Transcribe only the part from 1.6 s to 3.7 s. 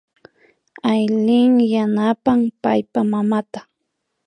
yanapan paypa mamata